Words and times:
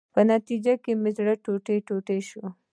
په 0.13 0.21
نتیجه 0.31 0.73
کې 0.83 0.91
مې 1.01 1.11
زړه 1.17 1.33
ټوټې 1.43 1.77
ټوټې 1.87 2.19
شو. 2.29 2.43